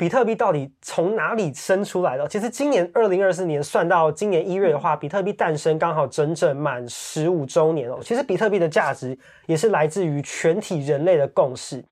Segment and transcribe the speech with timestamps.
[0.00, 2.26] 比特币到底从哪里生出来的？
[2.26, 7.98] 其实今年二零二四年算到今年一月的话，比特币诞生刚好整整满十五周年哦。
[8.00, 11.84] 其实比特币的价值也是来自于全体人类的共识。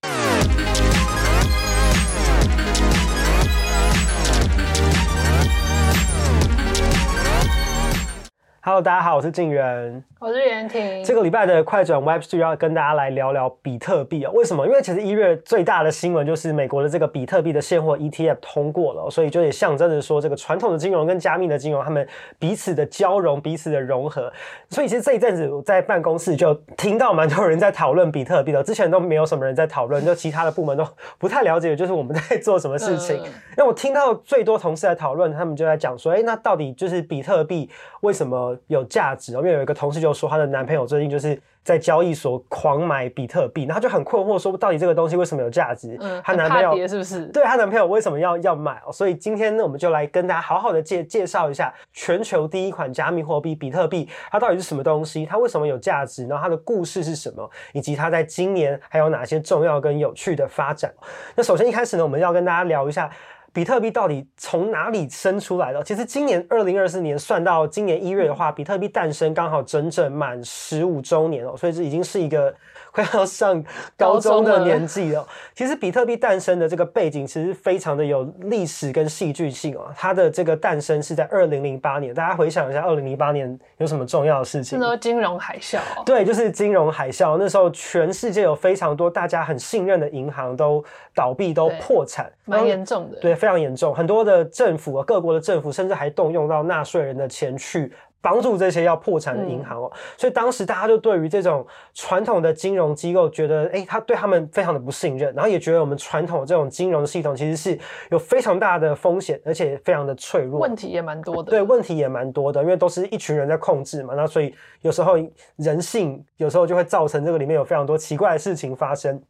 [8.69, 11.03] Hello，大家好，我是静源，我是袁婷。
[11.03, 14.31] 这个礼拜的快转 Web3 要跟大家来聊聊比特币哦。
[14.35, 14.67] 为什么？
[14.67, 22.07] 因为其实一月最大的新闻就是美国的这个比特币的现货 ETF 通过了，所以就也象征着说这个传统的金融跟加密的金融，他们
[22.39, 24.31] 彼此的交融、彼此的融合。
[24.69, 33.19] 所以其实这一阵子我在办公室就听到蛮多人在讨论比特币的，之前都没有什么人在讨论，就其他的部门都不太了解，就是我们在做什么事情。
[33.57, 37.71] 那、嗯、我听到最多同事在讨论，他们就在讲说，哎，那到底就是比特币
[38.03, 38.58] 为什么？
[38.67, 45.97] 有价值哦，因为有一个同事就说，她的男朋友最近就是在交易所狂买比特币，然后就很困惑，说到底这个东西为什么有价值？
[46.01, 47.27] 嗯，她男朋友是不是？
[47.27, 48.93] 对，她男朋友为什么要要买哦？
[48.93, 55.25] 所以今天呢，我们就来跟大家好好的介介绍一下全球第一款加密货币比特币，它到底是什么东西？
[55.27, 56.27] 它为什么有价值？
[56.27, 57.49] 然后它的故事是什么？
[57.73, 60.93] 以及它在今年还有哪些重要跟有趣的发展？
[61.35, 63.11] 那首先一开始呢，我们要跟大家聊一下。
[63.59, 65.83] 比特币到底从哪里生出来的？
[65.83, 72.55] 其实今年二零二四年算到今年一月的话，比特币诞生刚好整整满十五周年哦，所以这已经是一个。
[73.05, 73.63] 快要上
[73.97, 75.27] 高中的年纪了。
[75.55, 79.93] 其实比特币诞生的这个背景其实非常的有历史跟戏剧性哦。
[79.97, 84.79] 它的这个诞生是在二零零八年，大家回想一下，二零零八年有什么重要的事情？
[84.79, 85.79] 那时候金融海啸。
[86.05, 87.37] 对，就是金融海啸。
[87.39, 93.19] 那时候全世界有非常多大家很信任的银行都倒闭、都破产，蛮严重的。
[93.21, 93.95] 对，非常严重。
[93.95, 97.93] 很多的政府啊，各国的政府甚至还动用到纳税人的钱去。
[98.21, 107.79] 帮助这些要破产的银行哦，所以当时大家就对于这种传统的金融机构觉得，诶，他对他们非常的不信任，然后也觉得我们传统这种金融系统其实是
[108.11, 111.51] 有非常大的风险，而且非常的脆弱，问题也蛮多的。
[111.51, 115.17] 对，问题也蛮多的，因为都是一群人在控制嘛，那所以有时候
[115.57, 119.23] 人性有时候就会造成这个里面有非常多奇怪的事情发生。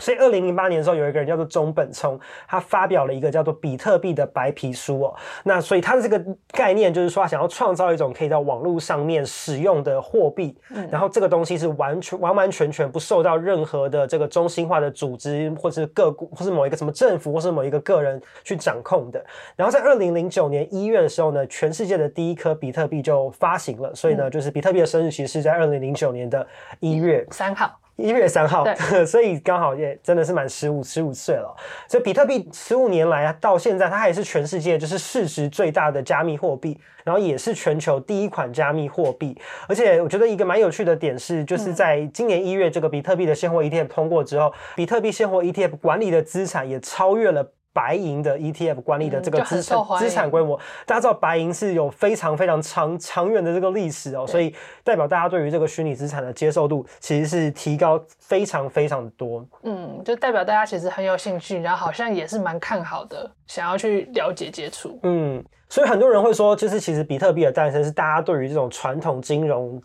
[0.00, 5.14] 所以，二零零八年的时候，有一个人叫做中本聪，他发表了一个叫做比特币的白皮书哦。
[5.42, 10.56] 那所以他的这个概念就是说，他想要创造一种可以在网络上面使用的货币，
[10.90, 19.24] 然后这个东西是完全完完全全不受到任何的这个中心化的组织，或是个股，或是某一个什么政府，或是某一个个人去掌控的。
[19.56, 23.92] 然后在二零零九年一月的时候呢，全世界的第一颗比特币就发行了。
[23.94, 26.46] 所以呢，就是比特币的生日其实是在二零零九年的
[26.78, 27.68] 一月三号。
[27.98, 28.64] 一月三号，
[29.04, 31.54] 所以刚好也真的是满十五十五岁了。
[31.88, 39.36] 所以比特币十五年来啊，到现在它还是全世界就是市值最大的加密货币，然后也是全球第一款加密货币。
[39.68, 47.52] 而且我觉得一个蛮有趣的点是，就是在今年一月这个比特币的现货 ETF 通过之后，比特币现货 ETF 管理的资产也超越了。
[47.78, 54.52] 白银的 ETF 管理的这个资产资产规模，大家知道白银是有非常非常长长远的这个历史哦，所以
[54.82, 59.46] 代表大家对于这个虚拟资产的接受度其实是提高非常非常的多。
[59.62, 64.98] 嗯，就代表大家其实很有兴趣，然后好像也是蛮看好的，想要去了解接触。
[65.04, 69.80] 嗯，所以很多人会说，就是其实比特币的诞生是大家对于这种传统金融。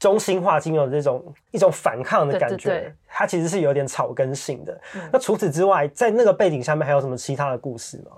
[0.00, 4.80] 中心化金融的这种一种反抗的感觉，对对对，它其实是有点草根性的。
[4.96, 5.02] 嗯。
[5.12, 8.12] 那除此之外，在那个背景下面还有什么其他的故事吗？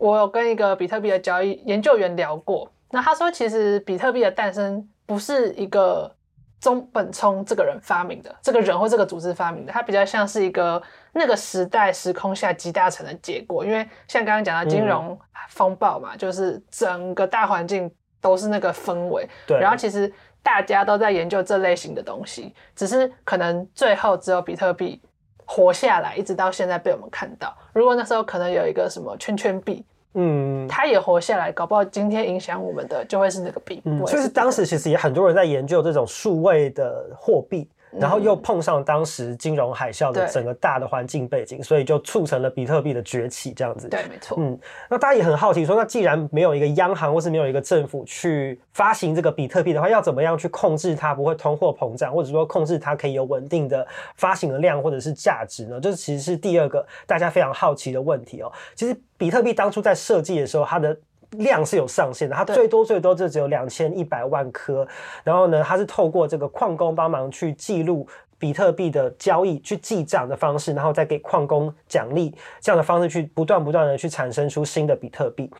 [0.00, 6.12] 我有跟一个比特币的交易研究员聊过，那他说，其实比特币的诞生不是一个
[6.60, 13.64] 中本聪这个人发明的，这个人或这个组织发明的，它比较像是一个那个时代时空下集大成的结果。
[13.64, 15.16] 因为像刚刚讲到金融
[15.50, 17.88] 风暴嘛，嗯，就是整个大环境
[18.20, 19.28] 都是那个氛围。
[19.46, 20.12] 对，然后其实。
[20.42, 25.00] 大家都在研究这类型的东西，只是可能最后只有比特币
[25.44, 27.56] 活下来，一直到现在被我们看到。
[27.72, 29.84] 如果那时候可能有一个什么圈圈币，
[30.14, 33.80] 嗯，它也活下来，搞不好今天影响我们的就会是那个币。
[33.84, 37.68] 嗯，就是当时其实也很多人在研究这种数位的货币。
[37.98, 43.88] 然后又碰上当时金融海啸的整个大的环境背景，所以就促成了比特币的崛起，这样子。
[43.88, 44.36] 对，没错。
[44.40, 44.58] 嗯，
[44.88, 53.86] 那大家也很好奇说，那既然没有一个央行或是没有一个政府去发行这个比特币的话，要怎么样去控制它不会通货膨胀，或者说控制它可以有稳定的
[54.16, 55.80] 发行的量或者是价值呢？
[55.80, 58.52] 这其实是第二个大家非常好奇的问题哦。
[58.74, 60.96] 其实比特币当初在设计的时候，它的
[61.32, 64.86] 量是有上限的，它最多最多就只有两千一百万颗。
[65.22, 68.06] 然后呢，它是透过这个矿工帮忙去记录
[68.38, 75.50] 比特币的交易，去记账的方式，然后再给矿工奖励这样的方式去不断不断的去产生出新的比特币。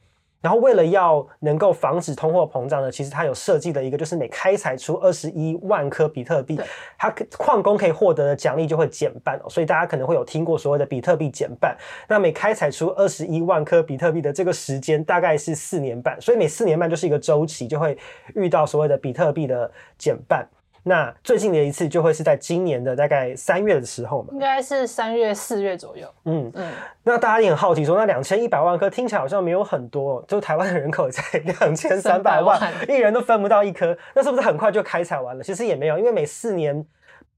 [0.41, 6.59] 然后为了要能够防止通货膨胀呢，其实它有设计的一个，就是每开采出二十一万颗比特币，
[6.99, 9.49] 它矿工可以获得的奖励就会减半哦。
[9.49, 11.77] 所以大家可能会有听过所谓的比特币减半。
[12.09, 17.97] 那每开采出二十一万颗比特币的这个时间大概是四年半，所以每四年半就是一个周期，就会
[18.35, 20.49] 遇到所谓的比特币的减半。
[20.83, 26.09] 那最近的一次就会是在今年的大概三月的时候嘛，应该是三月四月左右。
[26.25, 26.73] 嗯嗯，
[27.03, 35.45] 那大家也很好奇说，那两千一百万颗听起来好像没有很多，就台湾的人口才两千三百万，一人都分不到一颗，那是不是很快就开采完了？
[35.45, 36.85] 其实也没有，因为每四年。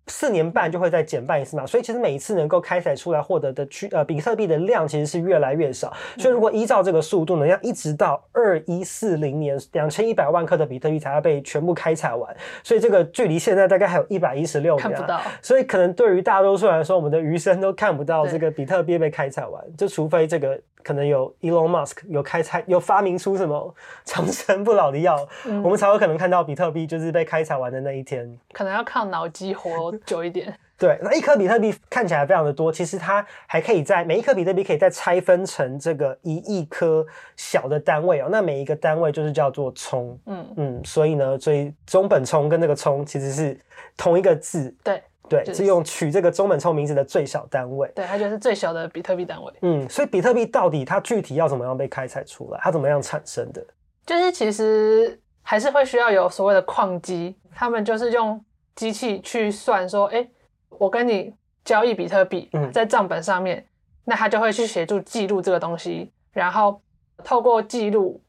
[0.06, 20.60] 四年半就会再减半一次嘛，所以其实每一次能够开采出来获得的区呃比特币的量其实是越来越少，所以如果依照这个速度呢，要一直到二一四零年两千一百万克的比特币才要被全部开采完，所以这个距离现在大概还有一百一十六年，看不到，所以可能对于大多数来说，我们的余生都看不到这个比特币被开采完，就除非这个。
[20.82, 23.75] 可能有 Elon Musk 有开采有发明出什么
[24.05, 28.38] 长生不老的药，嗯，我们才有可能看到比特币就是被开采完的那一天。
[28.52, 30.55] 可能要靠脑机活久一点。
[30.79, 37.06] 对，那一颗比特币看起来非常的多，其实它还可以在每一颗比特币可以再拆分成这个一亿颗
[37.37, 38.28] 小的单位哦。
[38.32, 40.19] 那每一个单位就是叫做聪。
[40.26, 43.56] 嗯嗯，所以呢，所以中本聪跟那个聪其实是
[43.96, 44.75] 同一个字。
[44.82, 45.00] 对。
[45.28, 47.90] 对，是用取这个中本聪名字的最小单位。
[47.94, 49.52] 对，它就是最小的比特币单位。
[49.62, 52.60] 嗯，所以比特币到底它具体要怎么样被开采出来？
[52.62, 53.64] 它怎么样产生的？
[54.04, 60.28] 就是其实还是会需要有所谓的矿机，他们就是用机器去算说，哎，
[60.70, 61.32] 我跟你
[61.64, 63.66] 交易比特币，在账本上面，嗯，
[64.06, 66.82] 那他就会去协助记录这个东西，然后
[67.25, 68.20] 透过记录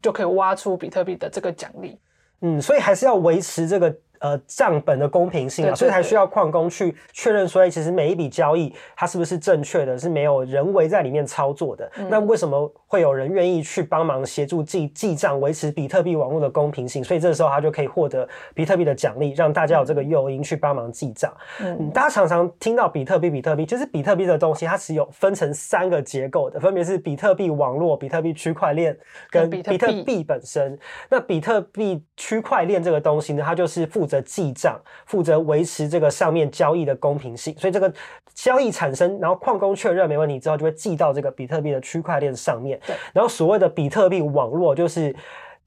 [0.00, 1.98] 就可以挖出比特币的这个奖励。
[2.42, 3.94] 嗯，所以还是要维持这个。
[4.24, 11.92] 呃，账本的公平性啊，所以才需要矿工去确认所以，其实每一笔交易它是不是正确的，是没有人为在里面操作的。
[11.98, 17.04] 嗯、那为什么会有人愿意去帮忙协助记记账，维持比特币网络的公平性？
[17.04, 21.30] 所以这时候他就可以获得比特币的奖励，让大家有这个诱因去帮忙记账。
[21.60, 28.96] 嗯，嗯，大家常常听到比特币，比特币就是比特币的东西，它是有分成三个结构的，分别是比特币网络、比特币区块链
[29.28, 30.78] 跟比特币本身。
[31.10, 37.92] 那比特币区块链这个东西呢，它就是负责记账，负责维持这个上面交易的公平性，所以这个
[38.34, 42.78] 交易产生，然后矿工确认没问题之后，就会记到这个比特币的区块链上面。
[42.86, 45.14] 对，然后所谓的比特币网络就是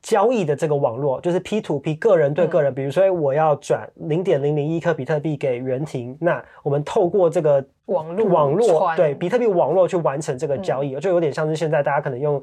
[0.01, 12.41] 交易的这个网络，就是 P to P 个人对个人，嗯、比如说我要转零点零零一颗比特币给袁婷，那我们透过这个网络网络对比特币网络去完成这个交易，嗯、就有点像是现在大家可能用。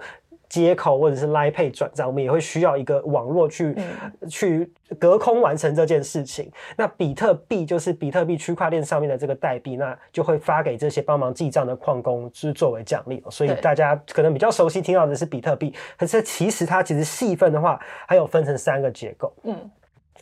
[0.61, 6.51] 接口或者是 Line Pay 转账，我们也会需要一个网络去、嗯、去隔空完成这件事情。
[6.77, 13.23] 那比特币就是比特币区块链上面的这个代币，那就会发给这些帮忙记账的矿工，就是作为奖励。
[13.31, 19.33] 所以大家可能比较熟悉听到的是比特币，可是其实它其实细分的话，还有分成三个结构。
[19.43, 19.71] 嗯，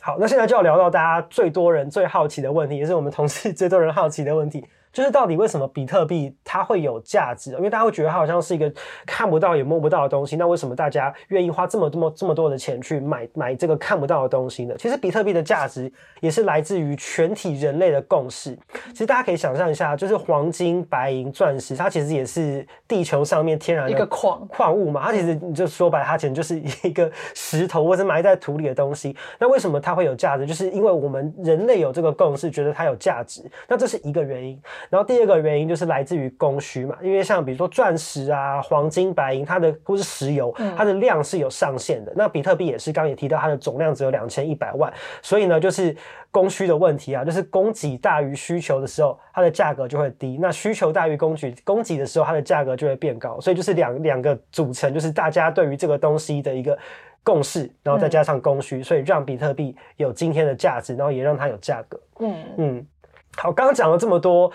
[0.01, 4.65] 好，那现在就要聊到大家最多人最好奇的问题，也是我们同事最多人好奇的问题。
[4.93, 7.51] 就是到底为什么比特币它会有价值？
[7.53, 8.71] 因为大家会觉得它好像是一个
[9.07, 10.35] 看不到也摸不到的东西。
[10.35, 14.75] 那为什么大家愿意花这么这么这么多的钱去买买这个看不到的东西呢？
[14.77, 15.91] 其实比特币的价值
[16.21, 18.55] 也是来自于全体人类的共识。
[18.91, 25.01] 其实大家可以想象一下，就是黄金、白银、钻石，它其实也是地球上面天然的一个矿矿物嘛。
[25.05, 29.15] 它其实你就说白，它其实就是一个石头或者埋在土里的东西。
[29.39, 30.45] 那为什么它会有价值？
[30.45, 33.41] 就是因为我们人类有这个共识，觉得它有价值。
[33.67, 34.61] 那这是一个原因。
[34.89, 42.11] 然后第二个原因就是来自于供需嘛，因为像比如说钻石啊、黄金、白银，它的或是石油，它的量是有上限的。
[42.11, 45.95] 嗯、那比特币也是，刚刚也提到它的总量只有两千一百万，所以呢，就是
[46.31, 53.39] 供需的问题啊，就是供给大于需求的时候，它的价格就会低；那需求大于供给供给的时候，它的价格就会变高。
[53.39, 56.77] 所以就是两两个组成，就是大家对于这个东西的一个
[57.23, 61.99] 共识，然后再加上供需，嗯、所以让比特币有今天的价值，然后也让它有价格。
[62.19, 62.87] 嗯嗯，
[63.35, 64.51] 好，刚刚讲了这么多。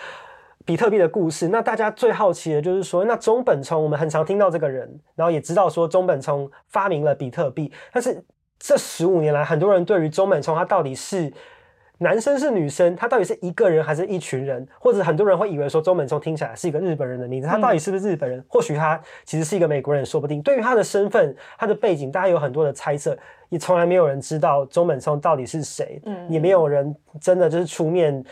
[0.64, 8.22] 比特币的故事，那大家最好奇的就是说，那中本聪，我们很常听到这个人，然后也知道说中本聪发明了比特币，但是
[8.58, 11.32] 这十五年来，很多人对于中本聪他到底是
[12.00, 18.38] 男生是女生，他到底是一个人还是一群人，或者很多人会以为说中本聪听起来是一个日本人的名字，他到底是不是日本人？
[18.38, 20.42] 嗯、或许他其实是一个美国人，说不定。
[20.42, 23.16] 对于他的身份、他的背景，大家有很多的猜测，
[23.48, 28.22] 也从来没有人知道中本聪到底是谁，嗯，也没有人真的就是出面。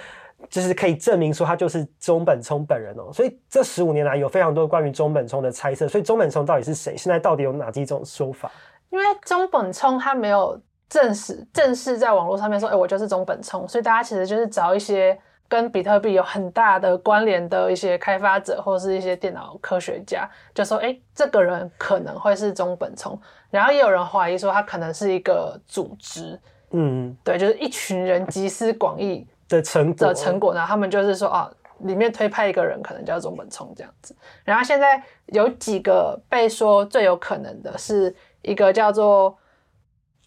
[0.48, 5.88] 就是可以证明说他就是中本聪本人哦，所以这十五年来有非常多关于中本聪的猜测。
[5.88, 6.96] 所以中本聪到底是谁？
[6.96, 8.50] 现在到底有哪几种说法？
[8.90, 23.18] 因为中本聪他没有正式正式在网络上面说，哎，我就是中本聪，所以大家其实就是找一些跟比特币有很大的关联的一些开发者或是一些电脑科学家，就说：“哎，这个人可能会是中本聪。”
[23.50, 26.38] 然后也有人怀疑说他可能是一个组织，
[26.70, 30.54] 嗯，对，就是一群人集思广益的成果的成果。
[30.54, 31.50] 呢他们就是说啊，
[31.80, 34.16] 里面推派一个人可能叫中本聪这样子。
[34.44, 39.36] 然后现在有几个被说最有可能的是一个叫做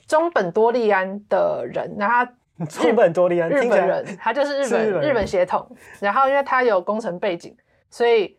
[0.08, 2.34] 中本多利安的人，那他。
[2.68, 5.66] 中本多利安，日本人，他就是日本日本，日本血统。
[6.02, 7.56] 然后因为他有工程背景，
[7.90, 8.38] 所以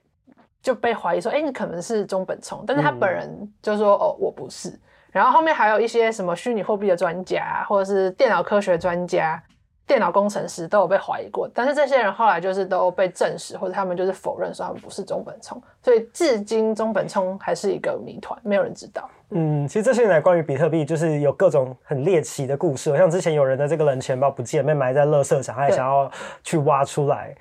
[0.61, 2.63] 就被怀疑说，哎、欸，你可能是中本聪。
[2.67, 4.79] 但是他本人就说，哦，我不是。
[5.11, 9.43] 然后后面还有一些什么虚拟货币的专家，或者是电脑科学专家。
[9.91, 19.11] 电脑工程师都有被怀疑过，但是这些人后来就是都被证实，或者他们就是否认说他们不是中本聪，所以至今中本聪还是一个谜团，没有人知道。
[19.31, 26.09] 嗯，其实这些年来关于比特币就是有各种很猎奇的故事，像之前有人的这个冷钱包不见，被埋在垃圾场，他也想要
[26.45, 27.35] 去挖出来。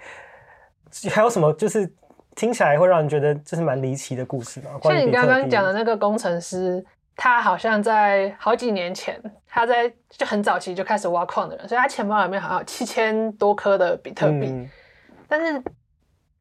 [1.12, 1.88] 还有什么就是
[2.34, 4.72] 听起来会让人觉得这是蛮离奇的故事吗？
[4.82, 6.84] 像你刚刚讲的那个工程师。
[7.22, 14.70] 他好像在好几年前，他在就很早期就开始挖矿的人，所以他钱包里面好像有七千多颗的比特币，嗯，
[15.28, 15.62] 但是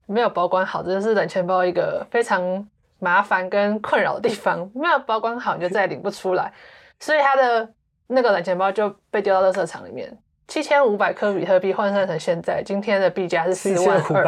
[0.07, 2.65] 没有保管好，这就是冷钱包一个非常
[3.01, 4.71] 麻烦跟困扰的地方。
[4.73, 6.53] 没有保管好，你就再也领不出来，
[7.01, 7.69] 所以他的
[8.07, 10.17] 那个冷钱包就被丢到垃圾场里面。
[10.47, 14.23] 七千五百颗比特币换算成现在今天的币价是四万二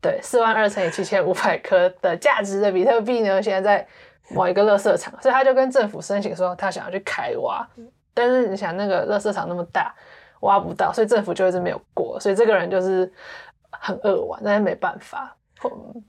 [0.00, 3.88] 对，四万二乘以七千五百颗的价值的比特币呢，现在在。
[4.30, 7.66] 某一个垃圾场，所以他就跟政府申请说他想要去开挖，
[8.12, 9.94] 但是你想那个垃圾场那么大，
[10.40, 13.10] 挖不到，所以政府就一直没有过，所以这个人就是
[13.70, 15.36] 很扼腕，但是没办法。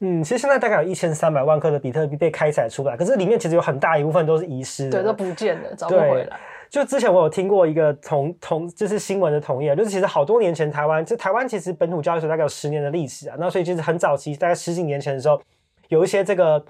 [0.01, 6.38] 嗯，其实现在大概有一千三百万颗的比特币被开采出来，可是里面其实有很大一部分都是遗失的，对，都不见了，找不回来。
[6.69, 15.41] 就之前我有听过一个同同就是新闻的同业，就是其实好多年前台湾，就台湾其实本土交易所大概有十年的历史啊，那所以其实很早期，大概十几年前的时候，
[15.89, 16.63] 有一些这个。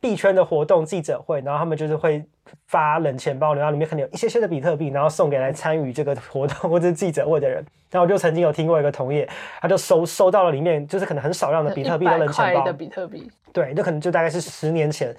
[0.00, 2.24] 币圈的活动记者会，然后他们就是会
[2.66, 7.64] 发冷钱包，然后里面可能有一些些的比特币，然后送给来参与这个活动 或者记者会的人。
[7.90, 9.28] 然后我就曾经有听过一个同业，
[9.60, 15.14] 他就收收到了里面就是可能很少量的比特币的冷钱包，的比特币，对，就可能就大概是十年前。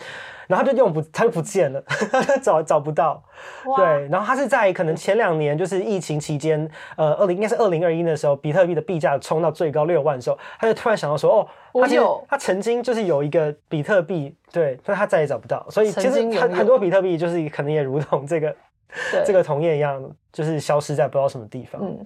[0.48, 1.82] 然后他就用不，他就不见了，
[2.44, 3.24] 找找不到。
[3.78, 15.66] 对，然后他是在可能前两年，就是疫情期间，呃，二零应该是二零二一的时候，比特币的币价冲到最高六万的时候，他就突然想到说，哦，他有，他曾经就是有一个比特币，对，但他再也找不到。
[15.70, 18.56] 所以其实很很多比特币就是可能也如同这个
[19.26, 21.82] 这个同业一样，就是消失在不知道什么地方。
[21.82, 22.06] 嗯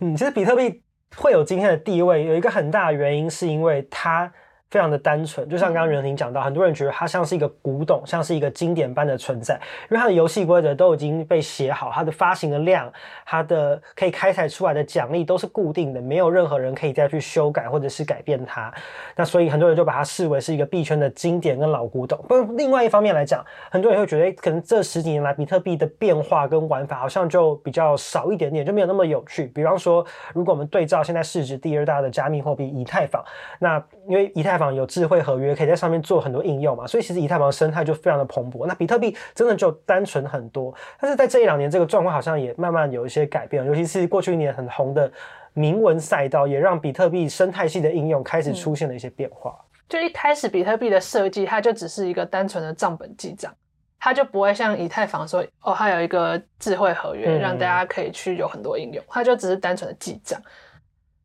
[0.00, 0.82] 嗯，其实比特币
[1.16, 4.30] 会有今天的地位，有一个很大的原因是因为它。
[4.70, 9.54] 非常的单纯，就像刚刚任婷讲到，很多人觉得它像是一个古董，像是一个经典般的存在，
[9.90, 12.92] 因为它的游戏规则都已经被写好，它的发行的量，
[13.24, 18.72] 它的可以开采出来的奖励都是固定的，没有任何人可以再去修改或者是改变它。
[19.16, 22.18] 那所以很多人就把它视为是一个币圈的经典跟老古董。
[22.28, 29.46] 不过另外一方面来讲，很多人会觉得，可能这十几年来比特币的变化跟玩法好像就比较少一点点，就没有那么有趣。
[29.54, 33.24] 比方说，如果我们对照现在市值第二大的加密货币以太坊，
[33.58, 38.66] 那因为以太坊有智慧合约，可以在上面做很多应用嘛，所以其实以太坊的生态就非常的蓬勃。
[38.66, 45.10] 那比特币真的就单纯很多，但是在这一两年，这个状况好像也慢慢有一些改变，尤其是过去一年很红的
[45.54, 49.56] 铭文赛道，也让比特币生态系的应用开始出现了一些变化。
[49.60, 53.52] 嗯、就一开始比特币的设计，它就只是一个单纯的账本记账，
[53.98, 60.40] 它就不会像以太坊说哦，它有一个智慧合约，让大家可以去有很多应用，它就只是单纯的记账。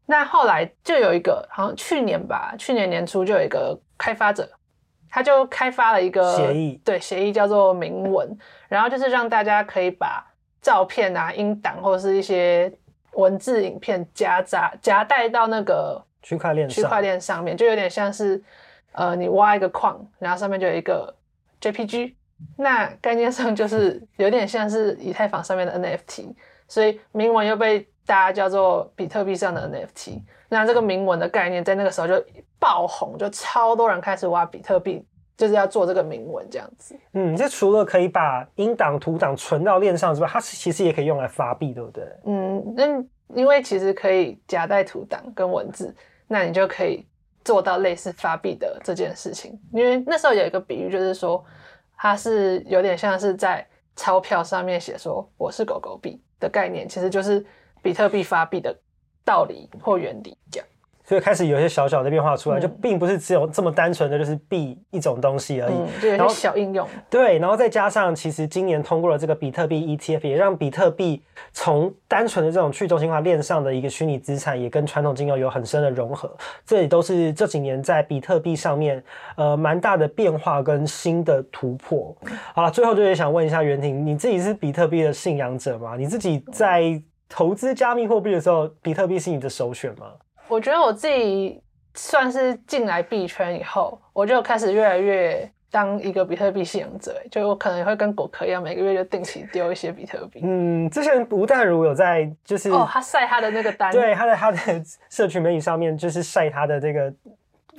[0.05, 4.49] 那后来就有一个，好像去年吧，去年年初就有一个开发者，
[5.09, 10.21] 他就开发了一个协议，对，协议叫做明文，然后就是让大家可以把
[10.61, 12.69] 照片啊、音档或者是一些
[13.13, 18.43] 文字、影片夹杂夹带到那个区块链区块链上面，就有点像是
[18.91, 21.15] 呃，你挖一个矿，然后上面就有一个
[21.61, 22.15] JPG，
[22.57, 26.33] 那概念上就是有点像是以太坊上面的 NFT，
[26.67, 27.87] 所以明文又被。
[28.05, 32.21] 大家叫做比特币上的 NFT，那这个铭文的概念在那个时候就
[32.59, 35.05] 爆红，就超多人开始挖比特币，
[35.37, 36.99] 就是要做这个铭文这样子。
[37.13, 42.03] 嗯，这除了可以把音档、图档存到链上之外，它其实也可以用来发币，对不对？
[42.25, 42.85] 嗯，那
[43.33, 45.95] 因为其实可以夹带图档跟文字，
[46.27, 47.07] 那你就可以
[47.45, 49.57] 做到类似发币的这件事情。
[49.71, 51.41] 因为那时候有一个比喻，就是说
[51.97, 57.45] 它是有点像是在钞票上面写说我是狗狗币的概念，其实就是。
[57.83, 58.75] 比特币发币的
[59.23, 60.67] 道理或原理，这样。
[61.05, 66.87] 所以开始有一些小小的变化出来，嗯、就并不是只有这么单纯的就是币一种东西而已，嗯、就有些小应用。
[67.09, 71.21] 对，然后再加上其实今年通过了这个比特币 ETF，也让比特币
[71.51, 76.33] 从单纯的这种去中心化链上的一个虚拟资产，也跟传统金融有很深的融合。
[76.65, 79.03] 这也都是这几年在比特币上面
[79.35, 82.15] 呃蛮大的变化跟新的突破。
[82.55, 85.97] 好了，最后就也想问一下袁婷，你自己是比特币的信仰者吗？
[85.97, 86.81] 你自己在
[87.33, 90.13] 投资加密货币的时候，比特币是你的首选吗？
[90.47, 91.59] 我觉得我自己
[91.95, 97.19] 算是进来币圈以后，我就开始越来越当一个比特币信仰者。
[97.31, 100.41] 就我可能也会跟果壳一样，每个月就定期丢一些比特币。
[100.43, 104.57] 嗯，之前吴淡如有在就是哦，他晒他的那个单，对，他在他的
[105.09, 107.11] 社群媒体上面就是晒他的这个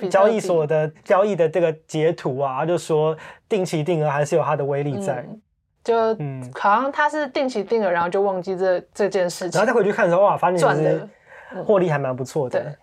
[0.09, 3.15] 交易所的交易的这个截图啊，就说
[3.47, 5.25] 定期定额还是有它的威力在。
[5.25, 5.41] 嗯、
[5.85, 11.07] 就嗯，好像他是定期定额，然后就忘记这这件事情，然后再回去看的时候，哇，发现赚的。
[11.63, 12.75] 获利还蛮不错的，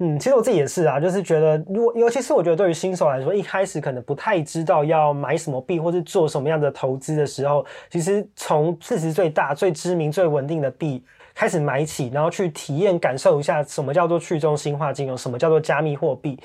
[0.00, 16.36] 嗯，其实我自己也是啊，就是觉得，如果尤其是我觉得对于新手来说，一开始可能不太知道要买什么币或是做什么样的投资的时候，其实从市值最大、最知名、最稳定的币开始买起，然后去体验、感受一下什么叫做去中心化金融，什么叫做加密货币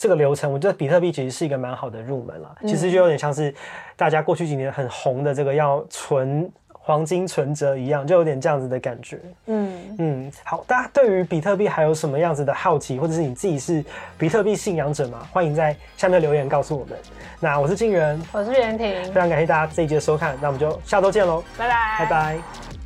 [0.00, 2.56] 这个流程，我觉得比特币其实是一个蛮好的入门了。
[2.62, 3.54] 其实就有点像是
[3.96, 6.50] 大家过去几年很红的这个要存。
[6.82, 9.20] 黄金存折一样，就有点这样子的感觉。
[9.46, 13.84] 嗯嗯，好，大家对于比特币还有什么样子的好奇，或者是你自己是
[14.18, 15.28] 比特币信仰者吗？
[15.30, 16.98] 欢迎在下面留言告诉我们。
[17.38, 22.79] 那我是金源，我是袁婷，非常感谢大家这一集的收看，那我们就下周见喽，拜拜，拜拜。